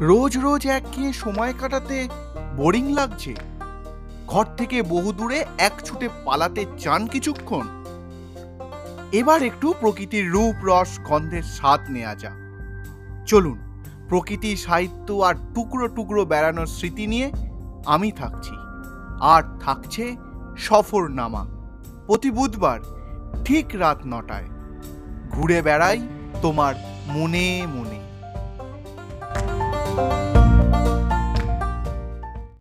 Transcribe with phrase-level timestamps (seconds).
[0.00, 2.08] রোজ রোজ একঘেয়ে সময় কাটাতে
[2.56, 3.34] বোরিং লাগছে।
[4.26, 7.84] ঘর থেকে বহু দূরে এক ছুটে পালাতে চান কিছুক্ষণ।
[9.12, 12.32] এবার একটু প্রকৃতির রূপ, রস, গন্ধের স্বাদ নেওয়া যাক।
[13.26, 13.58] চলুন,
[14.08, 17.32] প্রকৃতি সাহিত্য আর টুকরো টুকরো বেড়ানোর স্মৃতি নিয়ে
[17.86, 18.54] আমি থাকছি।
[19.20, 20.16] আর থাকছে
[20.56, 21.46] সফরনামা।
[22.06, 22.80] প্রতি বুধবার
[23.44, 24.48] ঠিক রাত নটায়।
[25.30, 26.08] ঘুরে বেড়াই
[26.42, 26.74] তোমার
[27.06, 28.05] মনে মনে।